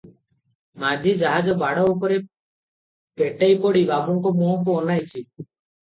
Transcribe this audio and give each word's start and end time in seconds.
ମାଝି 0.83 1.11
ଜାହାଜ 1.19 1.53
ବାଡ଼ 1.59 1.83
ଉପରେ 1.91 2.17
ପେଟେଇ 3.23 3.61
ପଡ଼ି 3.67 3.87
ବାବୁଙ୍କ 3.95 4.33
ମୁହଁକୁ 4.39 4.79
ଅନାଇଛି। 4.83 5.21